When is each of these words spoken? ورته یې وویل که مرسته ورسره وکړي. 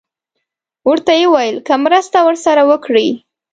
ورته 0.89 1.11
یې 1.19 1.25
وویل 1.29 1.57
که 1.67 1.73
مرسته 1.85 2.17
ورسره 2.23 2.61
وکړي. 2.69 3.09